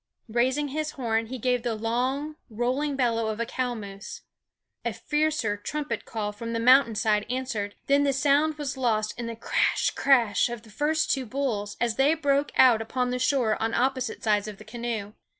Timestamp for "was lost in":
8.57-9.27